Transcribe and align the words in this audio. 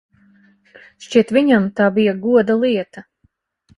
Šķiet, 1.07 1.33
viņam 1.39 1.67
tā 1.81 1.91
bija 1.99 2.17
goda 2.27 2.57
lieta. 2.65 3.05